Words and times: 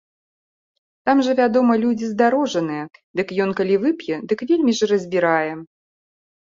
Там 1.09 1.21
жа, 1.27 1.35
вядома, 1.41 1.73
людзі 1.85 2.09
здарожаныя, 2.13 2.83
дык 3.21 3.37
ён 3.47 3.55
калі 3.61 3.75
вып'е, 3.87 4.15
дык 4.31 4.39
вельмі 4.55 4.71
ж 4.83 4.93
разбірае. 4.95 5.49